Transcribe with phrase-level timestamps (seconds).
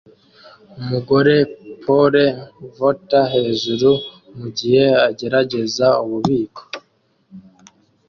[0.79, 1.35] Umugore
[1.83, 2.25] pole
[2.77, 3.89] vaulter hejuru
[4.37, 6.61] mugihe agerageza ububiko